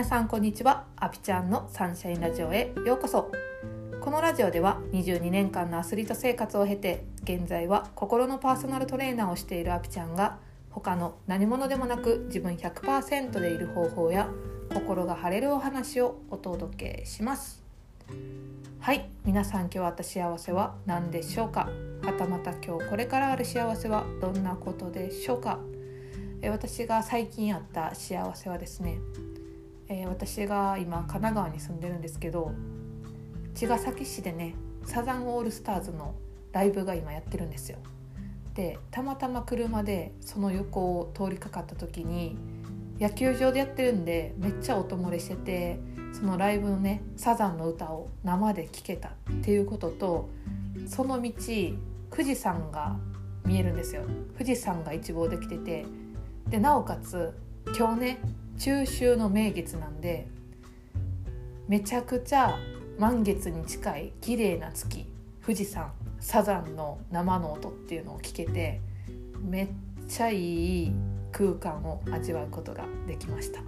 [0.00, 0.86] 皆さんこんにちは。
[0.96, 3.30] アピちゃんのサンシャインラジオへようこそ。
[4.00, 10.38] このラジオでは22年間のアスリート生活を経て現在は心のパーソナルトレーナーをしているアピちゃんが
[10.70, 14.30] 他の何者でもなく自分100%でいる方法や
[14.72, 17.62] 心が晴れるお話をお届けします。
[18.78, 19.06] はい。
[19.26, 21.68] 皆さん今日あった幸せは何でしょうか？
[22.02, 25.58] はたまた今日これからある幸せはどんなことでしょうか？
[26.42, 28.96] 私が最近あった幸せはですね、
[29.90, 32.52] えー、私が今神奈川に住んでるんですけど
[33.54, 34.54] 茅ヶ崎市でね
[34.84, 36.14] サザンオールスターズの
[36.52, 37.78] ライブが今やってるんですよ。
[38.54, 42.36] でたまたま車でその横を通りかかった時に
[43.00, 45.78] 野球場でやってるんでめっちゃ音漏れしてて
[46.12, 50.28] そのライブのねサザンの歌を生で聴けたっていうことと
[50.88, 51.32] その道
[52.10, 52.96] 富士山が
[53.44, 54.02] 見えるんですよ
[54.36, 55.86] 富士山が一望できてて
[56.48, 57.32] でなおかつ
[57.76, 58.18] 今日ね
[58.60, 60.28] 中秋の名月なんで
[61.66, 62.58] めちゃくちゃ
[62.98, 65.06] 満月に近い綺麗な月。
[65.40, 68.82] 富士山サザンの生の音っていうのを聞けて
[69.40, 69.68] めっ
[70.06, 70.92] ちゃいい
[71.32, 73.62] 空間を味わうことができました。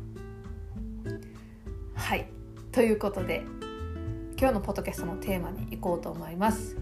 [1.95, 2.29] はい。
[2.71, 3.45] ということで
[4.39, 6.77] 今日のポッドキャストのテーマに行こうと思います。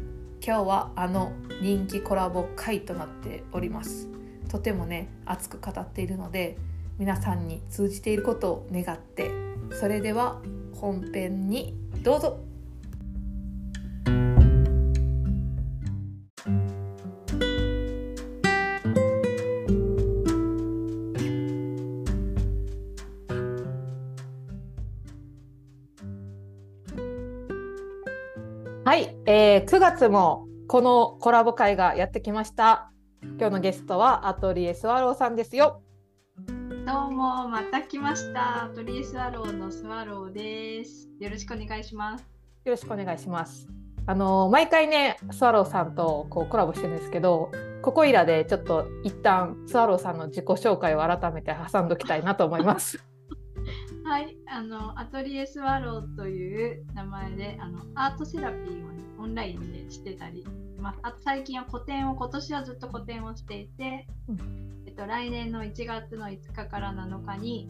[0.44, 1.30] 今日はあの
[1.62, 4.08] 人気コラボ回となっております。
[4.48, 6.58] とてもね熱く語っているので
[7.00, 9.30] 皆さんに通じていることを願って
[9.72, 10.42] それでは
[10.74, 12.38] 本編にどうぞ
[28.84, 32.90] はい、えー、9月もこのコラボ会がやってきました。
[33.22, 35.82] 今日のゲストは atelier swallow さんですよ。
[36.90, 38.64] どうもまた来ました。
[38.64, 41.08] atelier swallow のスワローです。
[41.20, 42.22] よろしくお願いします。
[42.64, 43.68] よろしくお願いします。
[44.06, 53.00] あの毎回ねスワローさんとこうコラボしてるんですけど、ここいらでちょっと一旦スワローさんの自己紹介を改めて挟んどきたいなと思います。
[54.02, 60.44] はい、あの atelier swallow という名前であのアートセラピーを、ね、オンラインでしてたり、
[60.76, 64.70] まあ、あと最近は個展を今年はずっと個展をしていて、うん、
[65.00, 67.68] と、来年の1月の5日から7日に、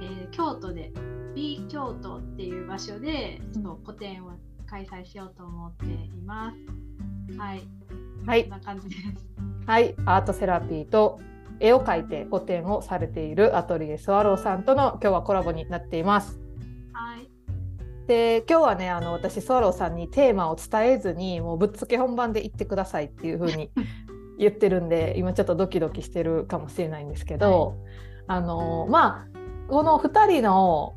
[0.00, 0.92] えー、京都で
[1.34, 4.32] B 京都っていう場所でその個展を
[4.66, 7.36] 開催しようと思っています。
[7.36, 7.62] はい、
[8.26, 9.02] はい、こんな感じです。
[9.66, 11.20] はい、アートセラピーと
[11.60, 16.40] 絵を描いて個展をされているアトリエスワローさんとの今日はコラボになっています。
[16.92, 17.28] はい、
[18.06, 23.70] で今日はねあの私スワローさんにテーマを伝えずにもうぶっつけ本番で言ってくださいっていう風に
[24.40, 27.76] 言ってるんで今ちょっとドキドキしてるかもしれないんですけど、
[28.26, 30.96] はい、あのまあこの2人の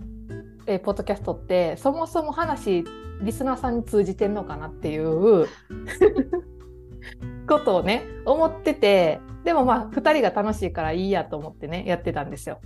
[0.66, 2.86] えポッドキャストってそもそも話
[3.22, 5.48] リスナーさんに通じてんのかなっていう
[7.48, 12.62] ことをね思っててでもまあ2人が楽しいからいいやと思ってねやってたんですよ。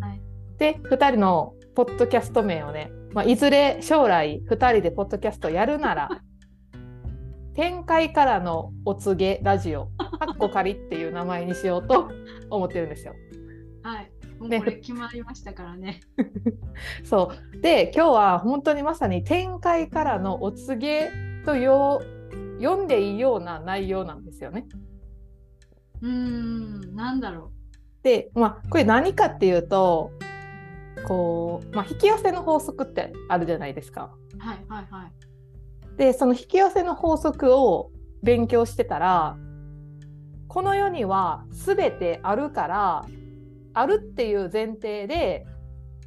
[0.00, 0.20] はい、
[0.58, 6.10] で2人のポッドキャスト名をね、まあ、いずれ将来2人でポッドキャストやるなら
[7.54, 12.10] 展開からのお告げラジオかっこ仮っていう名前にしようと
[12.50, 13.14] 思ってるんですよ。
[13.82, 14.10] はい。
[14.38, 16.00] もうこれ決まりましたからね。
[17.04, 21.10] そうで今日は本当にまさに展開からのお告げ
[21.44, 22.02] とよ
[22.60, 24.66] 読んでいいような内容なんですよね。
[26.02, 27.50] うんなんだろう。
[28.02, 30.10] でまあこれ何かっていうと
[31.06, 34.12] こう、まあ、引き寄せの法則ってあるじゃないですか。
[34.38, 35.33] はいはいはい。
[35.96, 37.90] でその引き寄せの法則を
[38.22, 39.36] 勉強してたら
[40.48, 43.04] この世には全てあるから
[43.74, 45.46] あるっていう前提で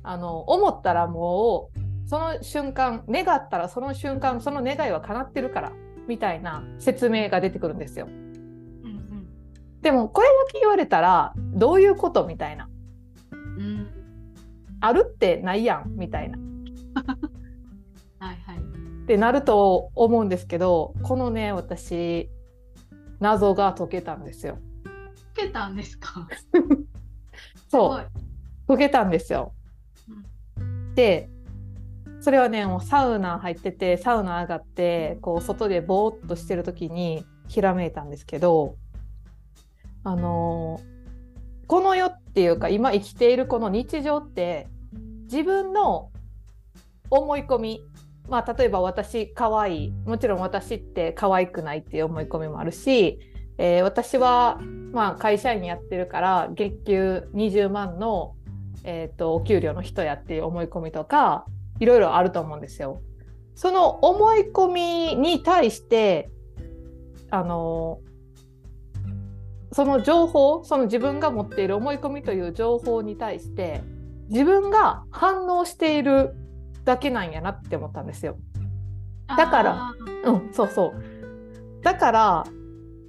[0.04, 5.74] あの思ったらもうその瞬間願ったらその瞬間その願いは叶ってるから
[6.08, 8.08] みたいな説明が出てくるんですよ。
[9.82, 12.68] でもこれだけ言われたらどういうことみたいな、
[13.32, 13.88] うん、
[14.82, 16.38] あるってないやんみたいな。
[19.08, 22.30] ってなると思うんですけどこのね私
[23.22, 24.58] 謎が解けたんですよ。
[25.34, 26.28] 解けたんですか？
[27.72, 28.08] そう
[28.68, 29.54] 解けたんですよ。
[30.60, 31.30] うん、で
[32.20, 38.76] それはねもうサウナ入っててサウナ上がってこう外でぼーっとしてる時にひらめいたんですけど
[40.04, 40.82] あの
[41.68, 44.68] この世っていうか今生きているこの日常って
[45.32, 46.12] 自分の
[47.10, 47.82] 思い込み
[48.30, 53.20] まあ例えば私可愛いもちろん私って可愛くないっていう思い込みもあるし、
[53.58, 54.60] えー、私は
[54.92, 58.34] まあ会社員やってるから月給20万の
[58.90, 61.46] えーと、お給料の人やっていう思い込みとか
[61.80, 63.02] いろいろあると思うんですよ。
[63.54, 66.30] その思い込みに対して
[67.30, 68.00] あの
[69.74, 73.82] その情報その自分が持っている思い込みという情報に対して
[74.30, 76.34] 自分が反応している
[76.88, 78.38] だけなんやなって思ったんですよ。
[79.28, 79.92] だから
[80.24, 82.44] うんそうそうだから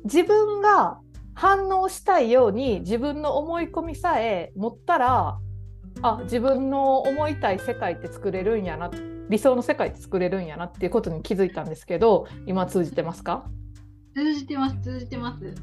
[0.04, 0.98] 自分が
[1.34, 5.38] 反応したいように自分の思い込みさえ持ったら
[6.02, 8.90] あ自分の思いたい世界って作れるんやな
[9.28, 13.44] 理想の世界って作れるんやなっていうことに気づいたんですけど今通じてますか？
[14.14, 15.54] 通じてます通じてます。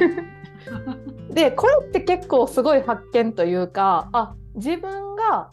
[1.30, 5.50] でこれって結構すごい発見というかあ自分が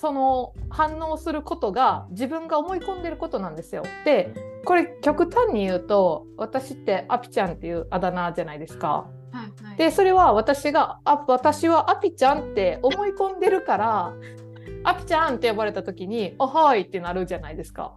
[0.00, 3.82] その反応することが自分が思い込んでることなんですよ。
[4.06, 4.32] で
[4.64, 9.06] これ極端に言うと私ってアピちゃんっていうあだ名じゃないですか。
[9.30, 14.14] はいはい、でそれは私があ私はアピちゃんって思い込んでるから
[14.84, 17.94] アピちゃんって呼ばれた時に「おはい」ってなるじゃないですか。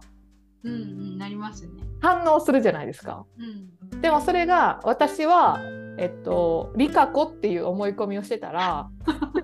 [0.62, 1.70] うんうん、なりますね。
[2.02, 3.24] 反応するじゃないですか。
[3.38, 5.58] うん、でもそれが私は
[5.96, 8.88] えっと、リカ子っていう思い込みをしてたら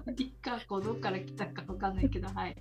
[0.56, 2.56] リカ子どっから来たかわかんないけどはい。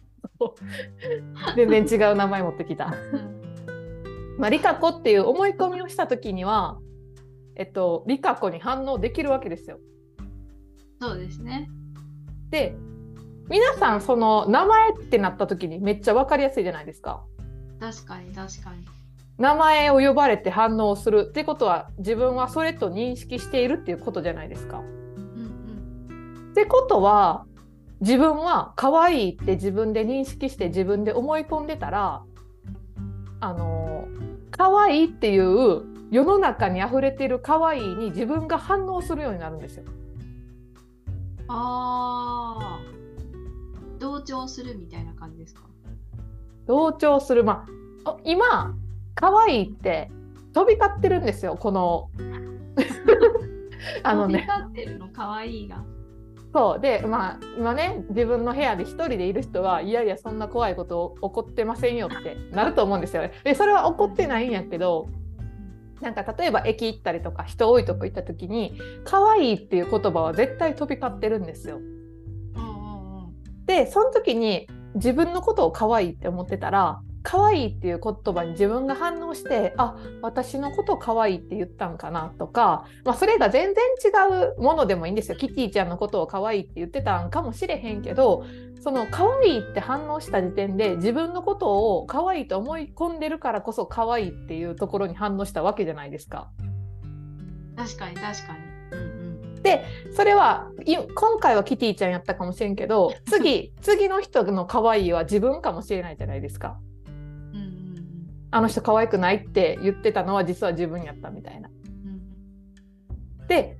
[1.55, 2.93] 全然違う名前持ってきた、
[4.37, 6.77] まあ、リカ子っていう思い込みをした時には
[7.55, 9.79] えっとリカ子に反応できるわけですよ。
[11.01, 11.69] そうですね。
[12.49, 12.75] で
[13.49, 17.23] 皆さんその名前ってなった時にめっちゃ分かりやすいじゃないですか。
[17.79, 18.85] 確かに確かに。
[19.37, 21.27] 名前を呼ばれて反応する。
[21.29, 24.79] ってことは自分はそれと認識しているっていうことじゃないですか。
[24.79, 24.85] うん
[26.09, 27.45] うん、ってことは
[28.01, 32.23] 自分は可愛いって自分で認識して自分で思い込んでたら
[33.41, 34.07] あの
[34.51, 39.83] 可愛いっていう世の中に溢れてる可愛いに自分が反応するようになるんですよ。
[41.47, 42.79] あ
[43.99, 45.61] 同調するみたいな感じですか？
[46.67, 47.65] 同調するま
[48.05, 48.75] あ今
[49.15, 50.09] 可愛いって
[50.53, 52.09] 飛び交ってるんですよこの
[54.03, 54.45] あのね。
[54.45, 55.83] 飛び交ってるの可愛いが。
[56.51, 63.33] そうでまあ今ね自分の部屋で一人でいる人はいやいやそんな怖いこと起こってませんよってなると思うんですよね。
[63.43, 65.07] でそれは起こってないんやけど
[66.01, 71.77] なんか例えば駅行ったりとか人多いとこ行った時に可愛いっていう言葉は絶対飛び交ってるんですよ。
[71.77, 71.83] うん
[72.55, 88.47] うんうん、でその時に自分のことを可愛いって思ってたら可愛いっていう言葉に自分が反応してあ私のこと可愛いって言ったんかなとか、まあ、それが全然違うものでもいいんですよキティちゃんのことを可愛いって言ってたんかもしれへんけど
[88.81, 96.49] その可愛いって反応した時点で自分のことを可愛いと思い込んでるからこそ可愛いっていうところに反応したわけじゃないですか。
[97.77, 98.59] 確かに確かに。
[98.91, 99.85] うんうん、で
[100.15, 100.71] それは
[101.13, 106.79] 今回はキティちゃんやったかもしれんけど次 次の人の可愛いは自分かもしれないじゃないですか。
[108.51, 111.69] あの人可愛くないって言ってたのは実は自分やったみたいな。
[111.69, 113.77] うん、で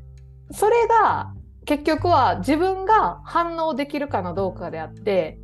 [0.51, 1.33] それが
[1.66, 5.39] 結局は自分が反応できるかのどうかであって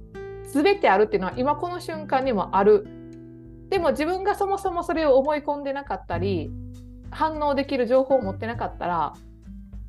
[0.51, 2.88] 全てあるっていうのは今この瞬間にもある。
[3.69, 6.51] でも自分がそもそもそれを思い込んでなかったり
[7.10, 9.13] 反応できる情報を持ってなかったら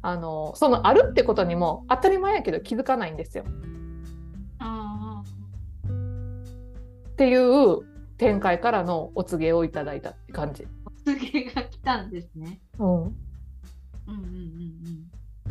[0.01, 3.45] あのそのあるってことにも当たり前やけど気づかないんですよ。
[7.11, 10.67] っていう展開からのお告げをいただいたって感じ。
[10.85, 12.61] お告げが来たんですね。
[12.79, 12.87] うん。
[12.89, 13.11] うん
[14.09, 14.21] うんう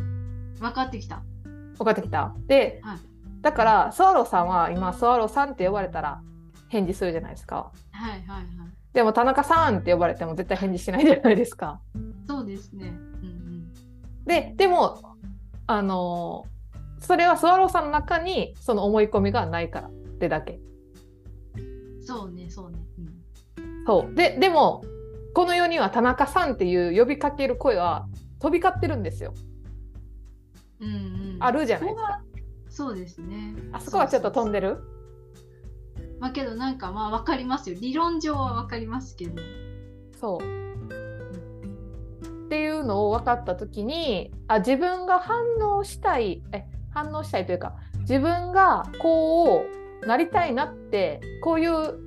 [0.00, 0.54] うん。
[0.58, 1.22] 分かってきた。
[1.78, 2.34] 分かってきた。
[2.46, 2.98] で、はい、
[3.42, 6.20] だからスワローさんは今スワローさんって呼ばれたら
[6.68, 7.70] 返事するじゃないですか。
[7.92, 8.46] はいはいはい。
[8.92, 11.80] でも田中さんって呼ばれても絶対返事しないじゃないですか。
[12.26, 12.88] そうですね。
[12.88, 13.72] うんうん、
[14.24, 15.16] ででも
[15.66, 16.46] あの
[16.98, 20.58] それはスワローさんの中にその思い込みがないからってだけ。
[22.00, 22.78] そうねそうね、
[23.58, 24.82] うん、そうででも
[25.34, 28.06] この世には田中さんっていう呼びかける声は
[28.38, 29.34] 飛び交ってるんですよ。
[30.80, 32.22] うんうん、あるじゃないですか。
[32.68, 33.54] そうですね。
[33.72, 34.78] あそこはちょっと飛んでる？
[36.20, 39.42] まあけどなんかまあ分かりますよ理論上は分かりますけど。
[40.18, 40.44] そう。
[42.46, 49.64] っていうのを分かった時にあ自分が反応したいえ反応したいというか自分がこ
[50.02, 51.98] うなりたいなってこういう、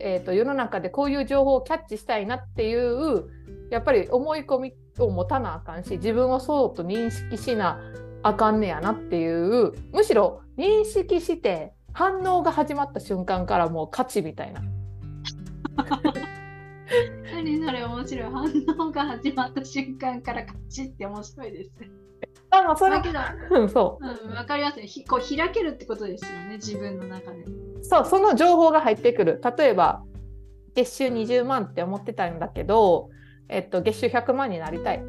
[0.00, 3.28] えーと、世の中でこういう情報をキャッチしたいなっていう
[3.70, 7.80] やっぱり思い込みを持たなあかんし自分をそうと認識しな
[8.22, 14.62] あかんねやなっていうむしろ認識して反応が始まった瞬間からもう勝ちみたいな。
[17.42, 21.70] にそれ面白い反応が始まった瞬間からカチッって面白いです
[22.50, 22.92] あまあそれ。
[22.92, 23.18] だけど、
[23.50, 24.28] うんそう。
[24.30, 24.86] ん、わかりますね。
[24.86, 27.38] ひこう開けるってことですよね自分の中で。
[27.42, 29.40] うそうその情報が入ってくる。
[29.56, 30.02] 例えば
[30.74, 33.10] 月収20万って思ってたんだけど、
[33.48, 35.02] えっと、月収100万になりたい。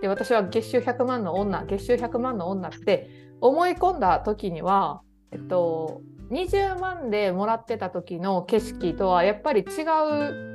[0.00, 9.82] で私は月収100万の女月収100万の女って思い込んだ時には、えっと、20万でもらってた時の景色とはやっぱり違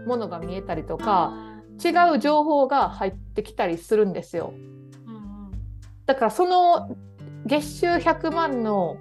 [0.04, 4.54] うものが見えたりとかあ違う情報が入ってきたりするんですよ。
[6.06, 6.96] だからその
[7.46, 8.98] 月収100万の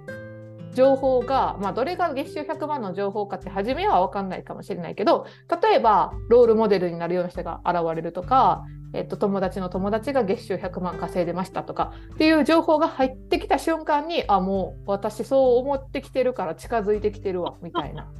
[0.75, 5.25] 情報が、まあ、どれが月収100万の情報かって初めは分かんないかもしれないけど
[5.61, 18.11] 例えばロールモデルになるような人が現れるとか、えっと、友達の友達が月収100万稼いでましたとかっていう情報が入ってきた瞬間にあもう私そう思ってきてるから近づいてきてるわみたいな。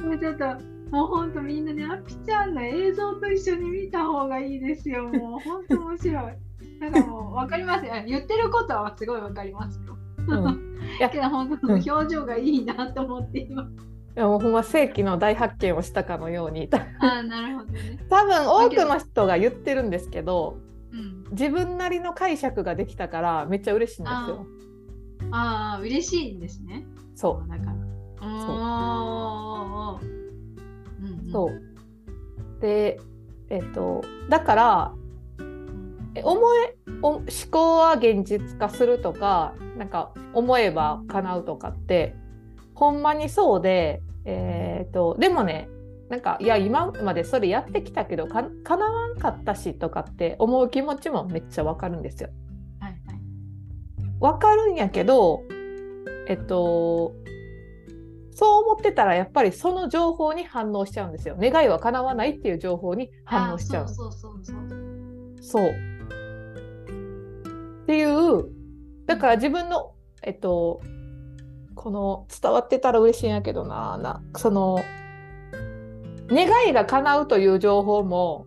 [0.00, 5.04] もうちょっともうほんとみんなねアピちゃんの映像と一緒に見た方がいいですよ。
[5.04, 6.50] もうほんと面白い。
[6.80, 7.86] なんかもう分かります。
[7.86, 9.96] よ言ってることはすごい分かりますよ。
[10.26, 10.78] うん。
[10.98, 13.68] いや けど本当の表情がいいなと思って今、
[14.14, 16.68] でもほんま世紀の大発見をしたかのように。
[17.00, 17.98] ああなるほどね。
[18.08, 20.56] 多分多くの人が言ってるんですけど
[20.92, 21.24] うん。
[21.30, 24.46] 自分なりの解釈ができたからめっちゃ嬉しいんですよ。
[25.30, 26.84] ああ嬉しいんですね。
[27.14, 27.76] そだから。
[28.22, 29.19] おー
[31.30, 32.60] そう。
[32.60, 33.00] で
[33.48, 34.94] えっとだから
[36.14, 42.14] え思えお思考は現実化するとかなんか思えば叶うとかって
[42.74, 45.68] ほんまにそうで、えー、とでもね
[46.08, 52.30] なんかいや今までそれやってきたけどか叶わんかったしとかって思う気持ちもめっちゃわかるんですよ。
[52.80, 53.20] はいはい。
[54.18, 55.42] わかるんやけど
[56.26, 57.14] えっと
[58.40, 61.36] そう思ってたらやっぱりその情報に反応しちゃうんですよ。
[61.38, 63.88] 願いは叶わないっていう情報に反応しちゃう。
[63.88, 65.68] そうそうそうそうそう。
[67.82, 68.48] っていう
[69.04, 69.92] だから自分の
[70.22, 70.80] えっと
[71.74, 74.78] この伝わってたら嬉しいんやけどななその
[76.30, 78.46] 願いが叶うという情報も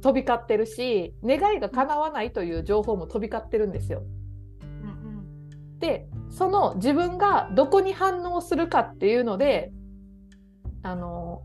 [0.00, 4.04] 飛び交ってるし願いが叶わないという情報も飛び交ってるんですよ。
[4.62, 9.70] うんうんでその自分がどこに反応するかっていうので
[10.82, 11.42] あの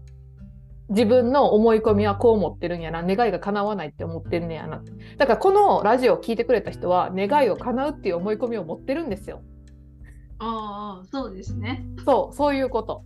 [0.89, 4.81] 自分の思い込みはこう思ってるんやな願いが叶わないって思ってんねやな。
[5.17, 9.43] だからこのラジオを聞いてくれた人は願いを叶うっていう思い込みを持ってるんですよ。
[10.39, 11.85] ああそうですね。
[12.03, 13.03] そうそういうこと。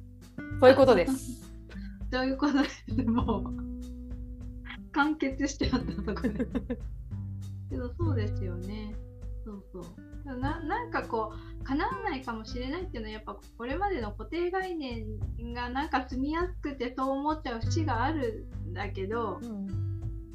[0.62, 1.54] そういうことです。
[2.13, 6.48] そういうことですもう完結してあったところで。
[7.70, 8.96] けどそうですよね。
[9.44, 15.06] そうそうななんかこう叶わないかもしれないっていうのはやっぱこれまでの固定概念
[15.53, 19.39] がなんか住みやすくてそう思っちゃう節があるんだけど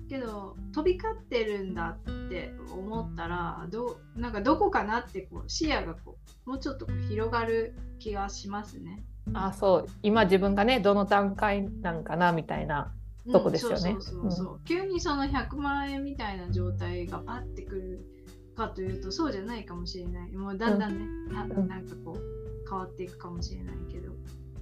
[0.09, 6.17] けど飛び交ってるんだって思ったらどうなんかどこかなってこう視野がこ
[6.47, 9.05] うもうちょっと広がる気がしますね。
[9.35, 9.87] あそう。
[10.03, 12.93] 今自分がねどの段階なんかなみたいな
[13.31, 13.79] とこですよね。
[13.79, 14.61] そうそうそうそう。
[14.65, 18.18] 急にその100万円みたいな状態がパッてくる
[18.59, 20.33] かというとそうじゃないかもしれない。
[20.33, 21.69] もうだんだんね、あうん。
[21.69, 24.13] なんかこう変わっていくかもしれないけど。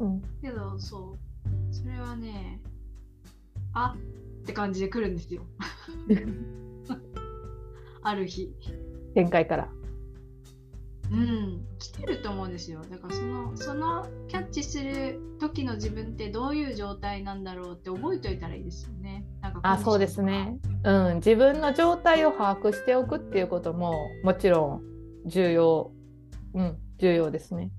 [0.00, 0.22] うん。
[0.42, 1.74] けどそう。
[1.74, 2.60] それはね
[3.72, 3.96] あ
[4.42, 5.42] って感じで来るんですよ。
[8.02, 8.54] ある日。
[9.14, 9.72] 展開から
[11.10, 11.66] うん。
[11.78, 12.82] 来てると思うんですよ。
[12.90, 19.24] だからそのそのキャッチする時の自分ってどういう状態なんだろうって覚えておいたらいいですよね。
[19.40, 20.58] なんかあそうですね。
[20.84, 21.14] うん。
[21.16, 23.94] 自分の状態を把握しておくっていうことも
[24.24, 24.82] もちろん
[25.28, 25.92] 重要。
[26.54, 26.78] うん。
[26.98, 27.70] 重要ですね。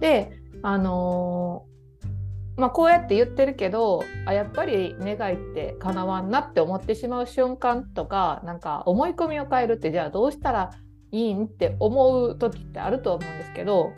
[0.00, 1.74] であのー
[2.56, 10.70] まあこうやって言ってるけどあやっぱり願いって叶わんなって思ってしまう瞬間とかなんか思い込みを変えるってじゃあどうしたら
[11.14, 13.92] いいんって思う時ってあると思うんですけど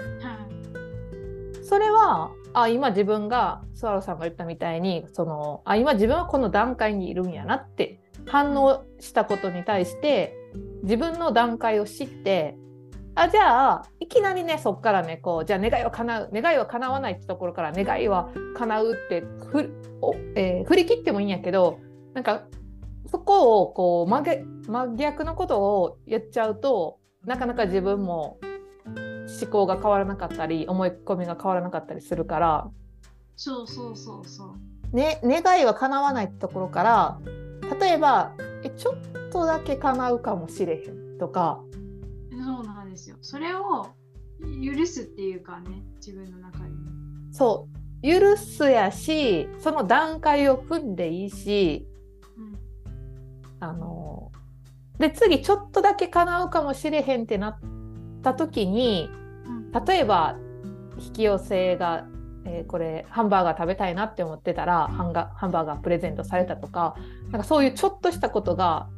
[1.64, 10.34] それはあ今自分がスワロさんが言ったみたいにそのあ今自分はこの段階にいるんやなって反応したことに対して
[10.82, 12.56] 自分の段階を知って
[13.14, 19.70] あじゃあいきなりねそっからねこうじゃあ願いは叶う願いは叶わないってところから願いは叶うってふ
[20.02, 21.78] お、えー振り切ってもいいんやけど
[22.12, 22.44] なんか
[23.06, 28.38] そこをこう真逆真逆のことをやっちゃうとなかなか自分も
[29.40, 32.70] 思考が変わらなかったり思い込みが変わらなかったりするから、
[33.34, 34.54] そうそうそうそ
[34.92, 37.18] うね、願いは叶わないところから
[37.80, 41.60] 例えばえちょっとだけ叶うかもしれへんとか
[42.30, 43.16] そうなんですよ。
[43.20, 43.88] それを
[44.62, 46.64] 許すっていうかね、自分の中で。
[47.32, 47.68] そ
[48.02, 51.86] う許すやしその段階を踏んでいいし
[52.36, 52.58] うん
[53.60, 54.05] あの
[54.98, 57.58] で次ちょっとだけ叶うかもしれへんってなっ
[58.22, 59.10] た時に
[59.46, 59.84] うん。
[59.84, 60.36] 例えば
[60.98, 62.06] 引き寄せが、
[62.44, 66.96] えーこれハンバーガー食べたいなって思ってたらハンガハンバーガープレゼントされたとか
[67.30, 68.88] なんかそういうちょっとしたことが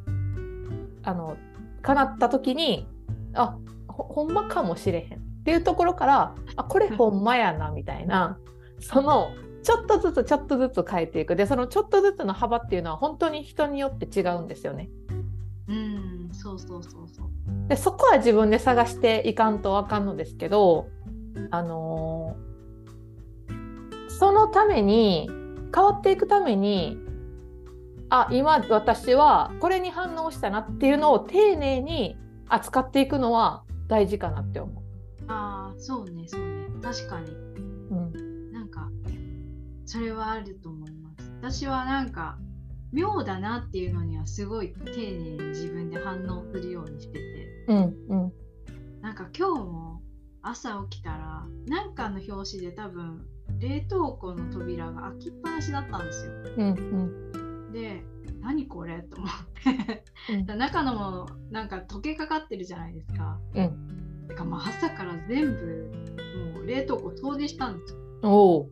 [1.03, 1.35] あの
[1.81, 2.87] 叶った時に
[3.33, 8.37] あほほんまかもしれへんっていうところからあこれほんまやなみたいな
[8.79, 9.31] その
[9.63, 11.35] ちょっとずつちょっとずつ変えていく。
[11.35, 14.89] でそのちょっとずつの幅っていうのは本当に人によって違うんですよね。
[15.69, 17.67] うん、そうそうそうそう。
[17.67, 20.87] でそこは自分で探していかんとあかんのですけど、
[21.51, 22.49] あのー
[24.19, 25.29] そのために
[25.73, 26.97] 変わっていくために
[28.09, 32.17] あ今私はこれに反応したなっていうのを丁寧に
[32.49, 34.83] 扱っていくのは大事かなって思
[35.27, 36.67] ああ、そうね、そうね。
[36.81, 37.31] 確かに。
[37.31, 37.35] う。
[37.91, 38.89] うんなんか、
[39.85, 41.31] それはあると思います。
[41.39, 42.39] 私はなんか、
[42.91, 48.33] 妙だなっていうのにはすごい丁寧に自分で反応するようにしてて、うんうん
[49.01, 50.01] なんか今日も
[50.41, 53.25] 朝起きたら、なんかの表紙で多分、
[53.59, 56.31] 冷凍庫の扉が開きっぱなしだったんですよ。
[56.57, 58.03] うんで、
[58.41, 59.29] 何これと思っ
[59.87, 60.03] て。
[60.33, 63.39] うん中のものなんか溶けかかってるじゃないですか。
[63.55, 65.91] うんてかまあ朝から全部
[66.53, 67.93] もう冷凍庫掃除したんです
[68.23, 68.67] よ。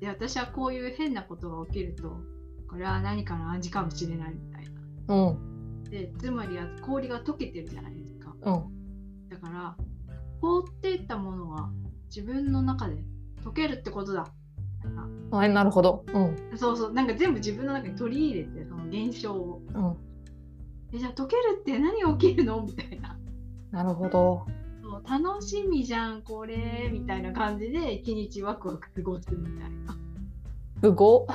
[0.00, 2.20] で私はこういう変なことが起きると
[2.68, 4.64] これは何かの暗示かもしれないみたい
[5.06, 5.14] な。
[5.14, 8.34] うんでつまりは氷が溶けてるじゃないですか。
[8.42, 9.76] うんだから
[10.40, 11.70] 凍っていったものは
[12.14, 12.96] 自分の中で
[13.44, 14.26] 溶けるってことだ。
[15.30, 19.62] あなるほどうんそうそうなんか全部自分の中に取り入れてその現象を。
[19.74, 19.96] うん
[20.92, 22.62] えじゃあ溶けるって何が起きるの？
[22.62, 23.18] みたいな。
[23.70, 24.46] なるほど
[24.82, 29.96] そう楽しみじゃんこれみたいな感じで一日ワクワク過ごすみたいな。
[30.82, 31.26] すごっ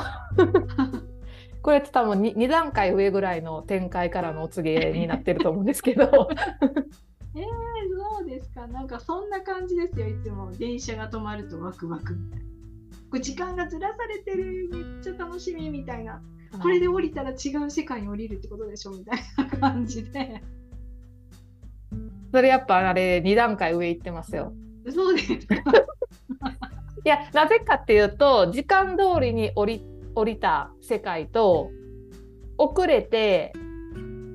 [1.63, 6.29] これって多分 2, 段階上ぐらいの展開からのお告げになってると思うんですけど
[7.35, 7.46] えー、
[8.18, 8.68] そうですか。
[8.68, 10.51] なんかそんな感じですよ、いつも。
[10.51, 12.40] 電車が止まるとワクワクみたい
[13.11, 13.20] な。
[13.20, 16.22] 時間がずらされてる、めっちゃ楽しみみたいな。
[16.61, 20.44] これで降りたら違う世界に降りるってことでしょみたいな感じで。
[22.31, 24.53] それやっぱあれ2段階上行ってますよ。
[24.94, 25.55] そうですか。
[27.05, 31.69] いやなぜかっていうと時間通りに降り降りた世界と
[32.57, 33.53] 遅れて、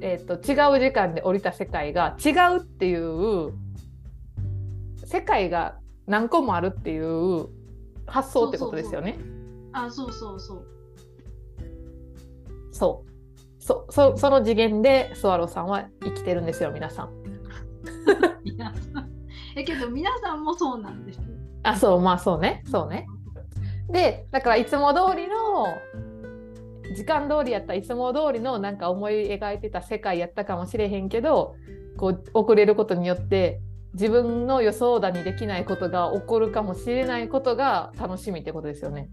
[0.00, 3.52] えー、と違う時間で降りた世界が違うっていう
[5.04, 7.48] 世界が何個もあるっていう
[8.06, 9.18] 発想ってことですよね。
[9.72, 10.66] あ、そうそうそう。
[12.72, 13.08] そう
[13.58, 17.10] そそその次元でスワローさんは生きてるんですよ皆さん。
[18.44, 19.10] 皆さん。
[19.56, 21.24] えけど皆さんもそうなんですよ。
[21.64, 23.06] あそうまあそうねそうね。
[23.90, 25.74] でだからいつも通りの
[26.94, 31.54] 時間通りやったいつも通りのなんか思い描いてた世界やったかもしれへんけど
[31.96, 33.60] こう遅れることによって
[33.94, 39.10] 自分の予想だにできないことが起こるかもしれないことが楽しみってことですよね。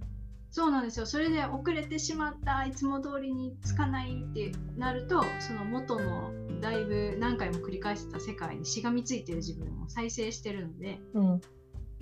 [0.51, 1.05] そうなんですよ。
[1.05, 11.41] それで遅れてしまった、いつも通りにつかないってなると、その元のだいぶ何回も繰り返してた世界にしがみついてる自分を再生してるので、うん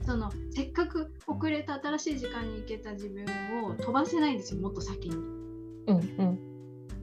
[0.01, 3.25] そのせっかく遅れた新しい時間に行けた自分
[3.63, 5.15] を飛ばせないんですよ、もっと先に。
[5.15, 6.53] うんうん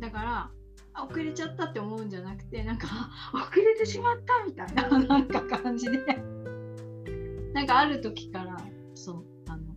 [0.00, 0.50] だから、
[0.94, 5.98] あ遅れちゃったって思うんじゃなくて、なんか、あ遅れてしまったみたいな、 なんか感じで。
[7.52, 8.56] なんかある時から、
[8.94, 9.74] そう、あの、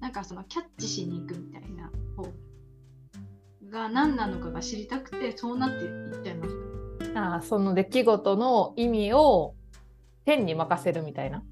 [0.00, 2.32] なんかそのキャッチしに行くみたいな方
[3.70, 6.54] が何なのかが知りたくて、そうなっていっちゃいまし
[7.14, 7.34] た。
[7.34, 9.54] あーその出来事の意味を
[10.24, 11.42] 天に任せるみたいな。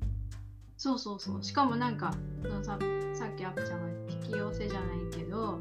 [0.77, 1.43] そうそうそう。
[1.43, 2.13] しかもなんか、
[2.63, 2.79] さ
[3.15, 5.61] さっきアップちゃんが引き寄せじゃないけど、弾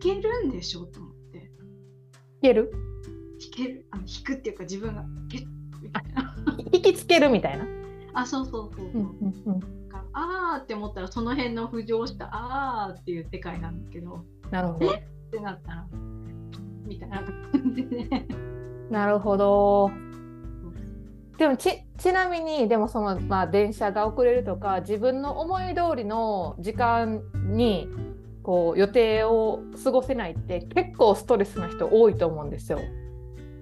[0.00, 1.38] けるんでしょと思って。
[1.38, 2.70] いける？
[2.70, 5.46] 弾けるあの弾くっていうか自分がゲッ
[5.80, 6.34] みたいな。
[6.72, 7.64] 引きつけるみたいな？
[8.14, 9.02] あ、そうそうそうそう。
[9.02, 9.60] うんうんうん、
[10.12, 14.90] あーって思ったらその辺の浮上したあーっていう世界なんだけどなるほど。
[14.90, 14.94] っ
[15.30, 15.86] てなったら
[16.86, 18.26] みたいな感じで
[18.90, 19.90] なるほど。
[21.38, 27.88] でもちちなみにでもその、まあ、電車が遅れるとか自分の思い通りの時間に
[28.42, 32.80] こう予定を過ごせないって結構ストレスな人多いと思うんですよ。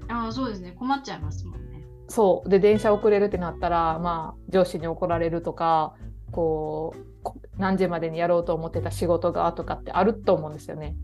[0.08, 5.94] ああそうですね困っちゃいますもんねそうで電車遅れるってなったら、まあ、上司に怒られるとか
[6.30, 10.94] こうこ何時までにやろうと思ってた仕事がとかってあると思うんですよね。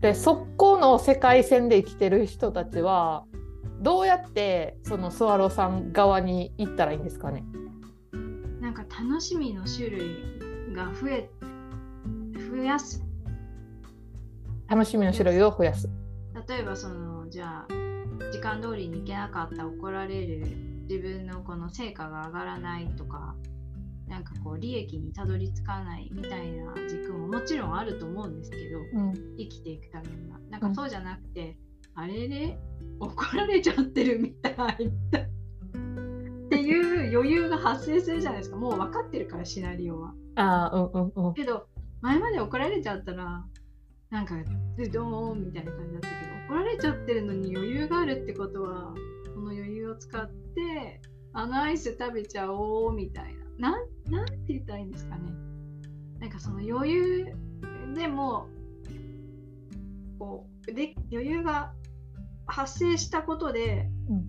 [0.00, 3.24] でそこの世界線で生きてる人たちは
[3.80, 7.44] どうやってそのスワローさん側に行ったらいいんですかね？
[8.60, 10.16] なんか楽しみの種類
[10.74, 11.30] が増え
[12.50, 13.04] 増やす。
[14.68, 15.88] 楽しみの種類を増やす。
[16.48, 17.72] 例えばそのじゃあ
[18.32, 20.46] 時間通りに行けなかった怒られる
[20.88, 23.34] 自分のこの成果が上がらないとか
[24.08, 29.14] なんかこう利益にたどり着かないみたいな軸ももちろんあると思うんですけど、うん。
[29.36, 30.38] 生きていくためには。
[30.48, 31.58] なんかそうじゃなくて、
[31.96, 32.58] あれで
[33.00, 40.14] 怒られちゃってるみたいっていう余裕が発生するじゃないですかもう分かってるからシナリオは。
[40.36, 41.34] ああうんうんうん。
[41.34, 41.68] けど
[42.02, 43.44] 前まで怒られちゃったら
[44.10, 44.34] なんか
[44.76, 48.94] でどーんみたいな感じだったけど怒られちゃってるのに余裕があるってことは
[49.34, 51.00] この余裕を使って
[51.32, 55.22] あのアイス食べちゃおうみたいななんなんて言ったらいいんですかね
[56.20, 57.34] なんかその余裕
[57.94, 58.46] でも
[60.18, 61.72] こうで余裕が
[62.46, 64.26] 発生したことで、うん。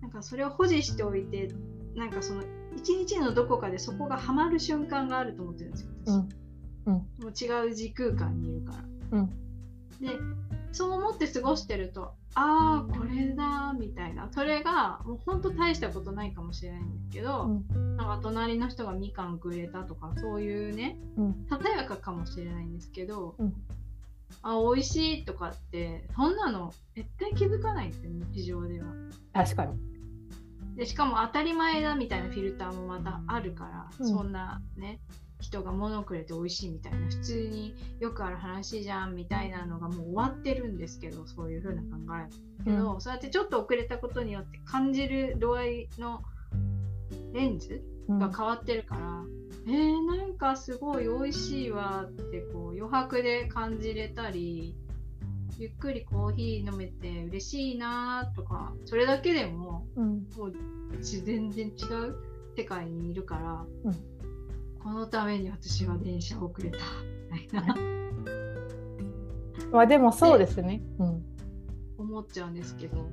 [0.00, 1.48] なんかそれを保持しておいて
[1.94, 2.42] なんかその
[2.76, 6.10] 一日のどこかでそこがはまる瞬間があると思ってるんですよ私。
[6.86, 6.94] うん。
[6.94, 8.72] もう違う時空間にいるか
[9.12, 9.18] ら。
[9.18, 9.28] うん。
[10.00, 10.18] で
[10.72, 14.28] そう思って過ごしてるとああこれだみたいな。
[14.32, 17.60] それがもうほんと大したことないかもしれないんですけど、
[17.98, 21.46] なんか隣の人がみかんくれたとかそういうねうん。
[21.48, 23.54] ささやかかもしれないんですけど、うん
[24.42, 28.86] あ美味しいとかってそんなの絶対気づかないんですよ日常では。
[29.32, 29.78] 確かに。
[30.76, 35.00] でしかも当たり前だみたいなフィルターもまたあるから、うんそんなね
[35.40, 41.88] 人が物をくれて美味しいみたいな普通によくある話じゃんみたいなのがもう終わってるんですけどそういう風な考
[42.60, 46.22] えけど、そうやってちょっと遅れたことによって感じる度合いの
[47.32, 49.24] レンズうんが変わってるから、
[49.66, 54.76] えー、なんかすごい美味しいわってこう余白で感じれたり
[55.58, 60.26] ゆっくりコーヒー飲めて嬉しいなとかそれだけでもうん。
[60.36, 60.52] もう
[61.00, 62.16] 全然違う
[62.56, 63.94] 世界にいるから、うん。
[64.82, 66.78] このために私は電車を遅れた
[67.30, 67.76] みたいな。
[69.70, 70.82] まあでもそうですね。
[70.98, 71.24] うん。
[71.98, 73.08] 思っちゃうんですけど。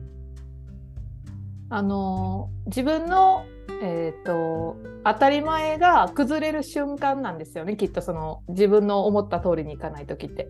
[1.70, 3.46] あのー自分の
[3.82, 7.78] えっ、と当たり前が崩れる瞬間なんですよね。
[7.78, 10.50] きっとその自分の思った通りにいかない時って。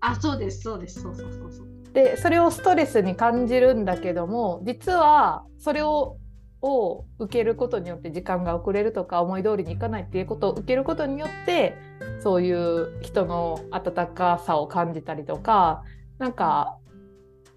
[0.00, 6.18] あそうですそうですそうそうそうそうでそれをストレスに感じるんだけども実はそれを
[6.60, 11.76] を受けることによって時間が遅れるとか思い通りにいかないっていうことを受けることによって
[12.20, 15.84] そういう人の温かさを感じたりとか
[16.18, 16.77] なんか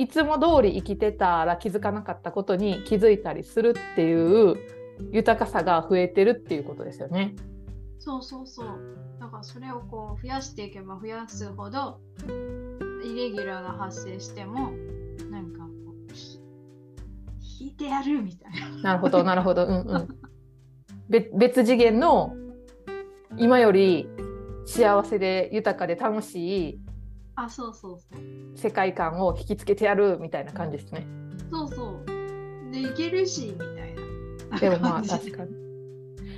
[0.01, 4.57] いつも通り生きてたら気づかなかったことに気づいたりするっていう
[5.11, 7.35] 豊かさが増えてるっていうことですよね。
[7.99, 8.67] そうそうそう
[9.19, 11.99] だからそれをこう増やしていけば増やすほど
[13.05, 14.71] イレギュラーが発生しても
[15.29, 16.39] なんかこうひ
[17.59, 20.07] 引いてやるみたいななるほどなるほどうんうん。
[21.09, 22.33] べ別次元の
[23.37, 24.07] 今より
[24.65, 26.81] 幸せで豊かで楽しい
[27.35, 31.07] あそうそうそう世界観を引きつけてやるみたいな感じですね。
[31.49, 33.95] そうそうでいけるしみたい
[34.49, 35.61] なでもまあ 確かに。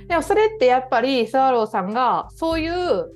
[0.08, 3.12] でもそれってやっぱりスワローさんがそういう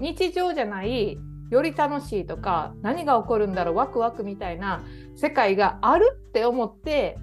[0.00, 1.18] 日常じゃない
[1.50, 4.82] より楽しいとか何が起こるんだろうワクワクみたいな
[5.14, 7.18] 世界があるって思って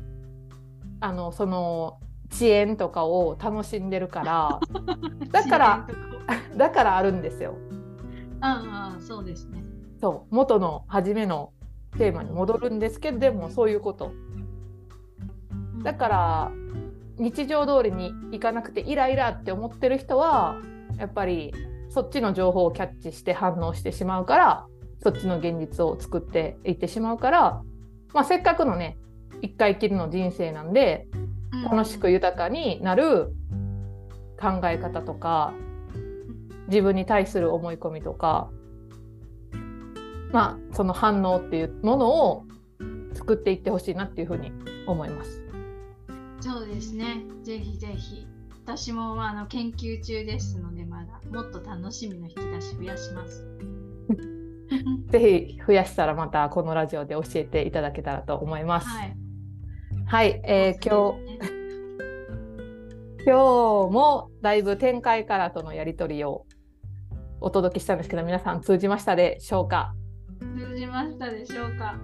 [1.01, 1.99] あのその
[2.31, 4.59] 遅延とかを楽しんでるから
[5.31, 5.87] だから
[6.55, 7.55] だからあるんですよ。
[8.39, 9.63] ああそうですね
[10.03, 11.53] そう元の初めの
[11.97, 14.11] テーマに戻るんですけどでもそういうこと。
[15.81, 16.51] だから
[17.17, 20.57] 日常通りに行かなくてイライラって思ってる人は
[20.97, 21.53] やっぱり
[21.89, 24.65] そっちの情報をキャッチして反応してしまうから
[25.01, 27.61] そっちの現実を作っていってしまうから、
[28.13, 28.97] まあ、せっかくのね
[29.41, 31.07] 一回きりの人生なんで
[31.53, 31.63] うん。
[31.63, 33.27] 楽しく豊かになる
[34.37, 35.53] 考え方とか
[36.67, 38.49] 自分に対する思い込みとか
[40.33, 42.45] まあその反応っていうものを
[43.13, 44.51] 作っていってほしいなっていうふうに
[44.87, 45.41] 思います。
[46.41, 47.23] そうですね。
[47.43, 48.27] ぜひぜひ。
[48.65, 53.45] 私もまああの研究中ですのでまだもっと楽しみの引き出し増やします。
[55.11, 58.87] ぜひ増やしたらまたこのラジオで教えていただけたらと思います。
[58.87, 59.15] はい、
[60.05, 61.63] はい、えー今日ね
[63.25, 66.45] 今日もだいぶ展開からとのやり取りを
[67.39, 69.93] お届けしたんですけど皆さん通じましたでしょうか
[70.57, 71.95] 通じましたでしょうか？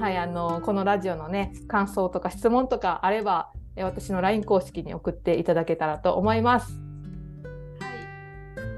[0.00, 6.80] はい、あのこのラジオのね感想とか質問とかあればえ私の LINE 公式に送っていただけたらと思います。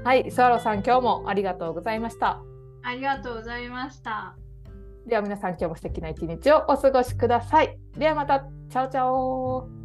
[0.03, 2.41] はいはい、スワローさん今日もありがとうございました。
[2.83, 4.35] ありがとうございました
[5.05, 7.77] では皆さん今日も素敵な一日をお過ごしください。
[7.97, 9.76] ではまた、チャオチャオ